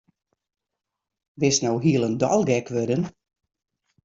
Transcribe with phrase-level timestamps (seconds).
[1.43, 3.01] Bist no hielendal gek wurden?